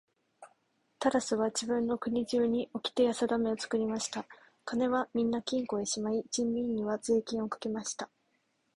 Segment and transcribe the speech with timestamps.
[0.97, 4.25] タラスは自分の国中におきてやさだめを作りました。
[4.65, 8.09] 金はみんな金庫へしまい、人民には税金をかけました。